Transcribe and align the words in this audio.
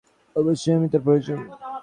অবশ্যই, 0.35 0.73
আমি 0.77 0.87
তার 0.91 1.01
প্রয়োজন! 1.05 1.37